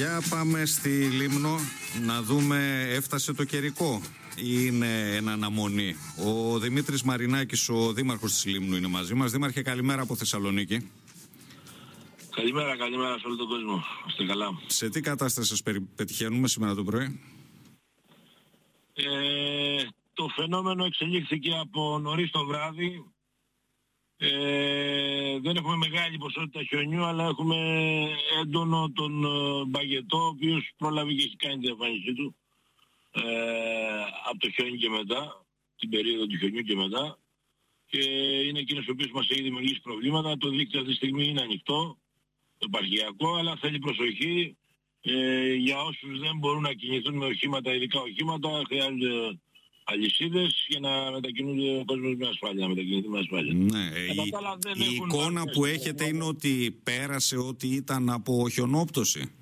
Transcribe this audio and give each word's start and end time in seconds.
Για 0.00 0.22
πάμε 0.30 0.64
στη 0.64 0.88
Λίμνο 0.88 1.58
να 2.06 2.22
δούμε 2.22 2.86
έφτασε 2.88 3.32
το 3.32 3.44
καιρικό 3.44 4.00
ή 4.36 4.66
είναι 4.66 5.16
ένα 5.16 5.32
αναμονή. 5.32 5.94
Ο 6.26 6.58
Δημήτρης 6.58 7.02
Μαρινάκης, 7.02 7.68
ο 7.68 7.92
δήμαρχος 7.92 8.32
της 8.32 8.44
Λίμνου 8.44 8.76
είναι 8.76 8.86
μαζί 8.88 9.14
μας. 9.14 9.30
Δήμαρχε 9.30 9.62
καλημέρα 9.62 10.02
από 10.02 10.16
Θεσσαλονίκη. 10.16 10.90
Καλημέρα, 12.30 12.76
καλημέρα 12.76 13.18
σε 13.18 13.26
όλο 13.26 13.36
τον 13.36 13.48
κόσμο. 13.48 13.84
Είστε 14.08 14.24
καλά. 14.24 14.60
Σε 14.66 14.88
τι 14.88 15.00
κατάσταση 15.00 15.48
σας 15.48 15.62
πετυχαίνουμε 15.94 16.48
σήμερα 16.48 16.74
το 16.74 16.84
πρωί; 16.84 17.20
Ε, 18.92 19.02
το 20.14 20.28
φαινόμενο 20.36 20.84
εξελίχθηκε 20.84 21.50
από 21.60 21.98
νωρίς 21.98 22.30
το 22.30 22.44
βράδυ. 22.44 23.04
Ε, 24.22 25.38
δεν 25.38 25.56
έχουμε 25.56 25.76
μεγάλη 25.76 26.18
ποσότητα 26.18 26.62
χιονιού, 26.62 27.04
αλλά 27.04 27.24
έχουμε 27.24 27.56
έντονο 28.40 28.92
τον 28.94 29.24
ε, 29.24 29.64
μπαγετό, 29.64 30.18
ο 30.18 30.26
οποίος 30.26 30.70
πρόλαβε 30.76 31.12
και 31.12 31.22
έχει 31.22 31.36
κάνει 31.36 31.60
την 31.60 31.70
εμφάνισή 31.70 32.12
του 32.12 32.36
ε, 33.10 33.20
από 34.28 34.38
το 34.38 34.50
χιόνι 34.50 34.76
και 34.76 34.88
μετά, 34.88 35.46
την 35.76 35.90
περίοδο 35.90 36.26
του 36.26 36.36
χιονιού 36.36 36.62
και 36.62 36.76
μετά. 36.76 37.18
Και 37.86 38.00
είναι 38.46 38.58
εκείνος 38.58 38.88
ο 38.88 38.92
οποίος 38.92 39.10
μας 39.10 39.30
έχει 39.30 39.42
δημιουργήσει 39.42 39.80
προβλήματα. 39.80 40.36
Το 40.36 40.48
δίκτυο 40.48 40.80
αυτή 40.80 40.90
τη 40.90 40.96
στιγμή 40.96 41.26
είναι 41.26 41.40
ανοιχτό, 41.40 41.98
το 42.58 42.66
επαρχιακό, 42.68 43.34
αλλά 43.34 43.56
θέλει 43.56 43.78
προσοχή 43.78 44.56
ε, 45.00 45.52
για 45.54 45.82
όσους 45.82 46.18
δεν 46.18 46.38
μπορούν 46.38 46.62
να 46.62 46.72
κινηθούν 46.72 47.16
με 47.16 47.26
οχήματα, 47.26 47.74
ειδικά 47.74 48.00
οχήματα, 48.00 48.62
χρειάζονται 48.66 49.40
αλυσίδες 49.84 50.64
για 50.68 50.80
να 50.80 51.10
μετακινούνται 51.10 51.78
ο 51.78 51.84
κόσμος 51.84 52.14
με 52.16 52.26
ασφάλεια, 52.26 52.62
να 52.62 52.68
μετακινηθεί 52.68 53.08
με 53.08 53.18
ασφάλεια. 53.18 53.52
Ναι, 53.52 53.84
η, 53.98 54.90
η 54.90 54.94
εικόνα 54.94 55.44
που 55.44 55.64
έχετε 55.64 56.06
είναι 56.06 56.24
ότι 56.24 56.80
πέρασε 56.82 57.36
ότι 57.36 57.66
ήταν 57.66 58.10
από 58.10 58.48
χιονόπτωση. 58.48 59.32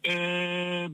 Ε, 0.00 0.88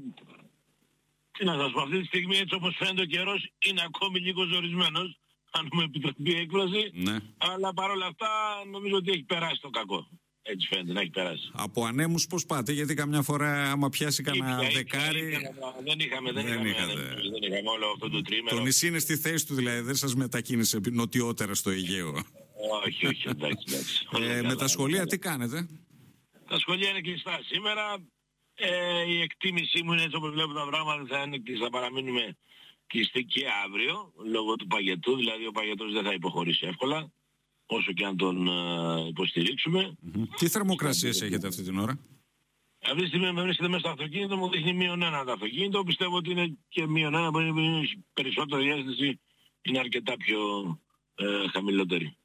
τι 1.38 1.44
να 1.44 1.54
σας 1.58 1.72
πω, 1.72 1.80
αυτή 1.80 2.00
τη 2.00 2.06
στιγμή 2.06 2.36
έτσι 2.36 2.54
όπως 2.54 2.76
φαίνεται 2.78 3.02
ο 3.02 3.04
καιρός 3.04 3.50
είναι 3.58 3.82
ακόμη 3.84 4.18
λίγος 4.20 4.48
ζορισμένος, 4.48 5.18
αν 5.50 5.68
μου 5.72 5.80
επιτραπεί 5.80 6.30
η 6.30 6.36
έκφραση, 6.36 6.90
ναι. 6.94 7.16
αλλά 7.36 7.74
παρόλα 7.74 8.06
αυτά 8.06 8.28
νομίζω 8.70 8.96
ότι 8.96 9.10
έχει 9.10 9.22
περάσει 9.22 9.60
το 9.60 9.70
κακό. 9.70 10.08
Έτσι 10.46 10.66
φαίνεται 10.66 10.92
να 10.92 11.00
έχει 11.00 11.10
περάσει. 11.10 11.50
Από 11.52 11.84
ανέμους 11.84 12.26
πώς 12.26 12.46
πάτε, 12.46 12.72
γιατί 12.72 12.94
καμιά 12.94 13.22
φορά 13.22 13.70
άμα 13.70 13.88
πιάσει 13.88 14.22
κανένα 14.22 14.62
δεκάρι. 14.74 15.20
δεν 15.84 15.98
είχαμε, 15.98 16.32
δεν, 16.32 16.44
δεν, 16.44 16.64
είχαμε, 16.66 16.94
δεν 16.94 17.52
είχαμε 17.52 17.70
όλο 17.70 17.86
αυτό 17.94 18.10
το 18.10 18.22
τρίμερο. 18.22 18.56
Το 18.56 18.62
νησί 18.62 18.86
είναι 18.86 18.98
στη 18.98 19.16
θέση 19.16 19.46
του 19.46 19.54
δηλαδή, 19.54 19.80
δεν 19.80 19.94
σας 19.94 20.14
μετακίνησε 20.14 20.80
νοτιότερα 20.90 21.54
στο 21.54 21.70
Αιγαίο. 21.70 22.24
όχι, 22.86 23.06
όχι, 23.06 23.28
εντάξει. 23.28 23.64
εντάξει. 23.68 24.06
Ε, 24.20 24.42
με 24.42 24.56
τα 24.56 24.68
σχολεία 24.68 25.06
τι 25.06 25.18
κάνετε; 25.18 25.68
Τα 26.48 26.58
σχολεία 26.58 26.88
είναι 26.88 27.00
κλειστά 27.00 27.40
σήμερα. 27.44 27.82
Ε, 28.54 29.02
η 29.08 29.20
εκτίμησή 29.20 29.82
μου 29.82 29.92
είναι 29.92 30.02
έτσι 30.02 30.16
όπως 30.16 30.30
βλέπω 30.30 30.52
τα 30.52 30.66
πράγματα 30.70 31.16
θα 31.16 31.22
είναι 31.22 31.38
κλειστά, 31.38 31.64
θα 31.64 31.70
παραμείνουμε 31.70 32.36
κλειστοί 32.86 33.24
και 33.24 33.44
αύριο 33.64 34.12
λόγω 34.32 34.56
του 34.56 34.66
παγετού, 34.66 35.16
δηλαδή 35.16 35.46
ο 35.46 35.50
παγετός 35.52 35.92
δεν 35.92 36.04
θα 36.04 36.12
υποχωρήσει 36.12 36.66
εύκολα 36.66 37.12
όσο 37.66 37.92
και 37.92 38.04
αν 38.04 38.16
τον 38.16 38.48
uh, 38.48 39.08
υποστηρίξουμε. 39.08 39.96
Τι 40.38 40.48
θερμοκρασίες 40.48 41.22
έχετε 41.22 41.46
αυτή 41.46 41.62
την 41.62 41.78
ώρα; 41.78 41.98
Αυτή 42.90 43.02
τη 43.02 43.08
στιγμή 43.08 43.32
με 43.32 43.42
βρίσκεται 43.42 43.68
μέσα 43.68 43.80
στο 43.80 43.90
αυτοκίνητο 43.90 44.36
μου 44.36 44.50
δείχνει 44.50 44.72
μείον 44.72 45.02
ένα 45.02 45.24
το 45.24 45.32
αυτοκίνητο. 45.32 45.82
Πιστεύω 45.82 46.16
ότι 46.16 46.30
είναι 46.30 46.56
και 46.68 46.86
μείον 46.86 47.14
ένα, 47.14 47.30
που 47.30 47.38
είναι 47.38 47.82
περισσότερο 48.12 48.62
η 48.62 48.70
αίσθηση 48.70 49.20
είναι 49.62 49.78
αρκετά 49.78 50.16
πιο 50.16 50.38
ε, 51.14 51.48
χαμηλότερη. 51.52 52.16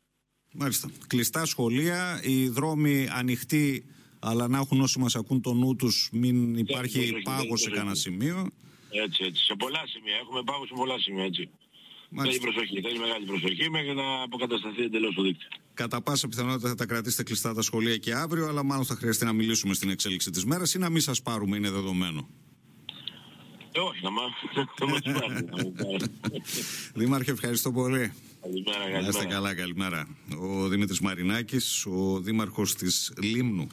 Μάλιστα. 0.54 0.90
Κλειστά 1.08 1.46
σχολεία, 1.46 2.22
οι 2.24 2.48
δρόμοι 2.48 3.08
ανοιχτοί, 3.12 3.86
αλλά 4.20 4.48
να 4.48 4.58
έχουν 4.58 4.82
όσοι 4.82 5.00
μας 5.00 5.16
ακούν 5.16 5.42
το 5.42 5.54
νου 5.54 5.76
τους, 5.76 6.10
μην 6.12 6.58
υπάρχει 6.58 7.22
πάγος 7.24 7.62
σε 7.62 7.70
κανένα 7.70 7.96
σημείο. 7.96 8.50
Έτσι, 8.90 9.24
έτσι. 9.24 9.44
Σε 9.44 9.56
πολλά 9.56 9.84
σημεία. 9.88 10.16
Έχουμε 10.16 10.44
πάγος 10.44 10.68
σε 10.68 10.74
πολλά 10.74 11.00
σημεία, 11.00 11.24
έτσι. 11.24 11.50
Μάλιστα. 12.10 12.42
Θέλει 12.42 12.54
προσοχή, 12.54 12.82
θέλει 12.82 13.00
μεγάλη 13.00 13.26
προσοχή 13.26 13.70
μέχρι 13.70 13.94
να 13.94 14.22
αποκατασταθεί 14.24 14.84
εντελώς 14.84 15.16
το 15.16 15.22
δίκτυο. 15.22 15.48
Κατά 15.74 16.02
πάσα 16.02 16.28
πιθανότητα 16.28 16.70
θα 16.70 16.76
τα 16.76 16.86
κρατήσετε 16.86 17.24
κλειστά 17.24 17.54
τα 17.54 17.62
σχολεία 17.62 17.98
και 17.98 18.14
αύριο, 18.14 18.48
αλλά 18.48 18.64
μάλλον 18.64 18.86
θα 18.86 18.96
χρειαστεί 18.96 19.26
να 19.26 19.34
μιλήσουμε 19.34 19.74
στην 19.74 19.90
εξέλιξη 19.90 20.32
της 20.32 20.46
μέρας 20.46 20.74
ή 20.74 20.78
να 20.78 20.90
μην 20.90 21.02
σας 21.02 21.22
πάρουμε, 21.22 21.58
είναι 21.58 21.70
δεδομένο. 21.70 22.30
Ε, 23.72 23.80
όχι, 23.80 24.04
να 24.04 24.10
μας 24.12 24.32
πάρουμε. 24.80 26.00
Δήμαρχε, 27.00 27.32
ευχαριστώ 27.32 27.72
πολύ. 27.72 28.14
Καλημέρα, 28.42 28.78
καλημέρα. 28.78 29.08
Είστε 29.08 29.26
καλά, 29.26 29.56
καλημέρα. 29.56 30.08
Ο 30.40 30.68
Δημήτρης 30.68 31.00
Μαρινάκης, 31.00 31.86
ο 31.86 32.20
δήμαρχος 32.20 32.76
της 32.76 33.14
Λίμνου. 33.22 33.68